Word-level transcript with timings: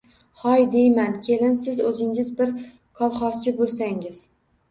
Hoy, 0.43 0.61
deyman, 0.75 1.11
kelin, 1.27 1.57
siz 1.65 1.81
oʼzingiz 1.89 2.31
bir 2.39 2.53
kolxozchi 3.01 3.53
boʼlsangiz 3.61 4.23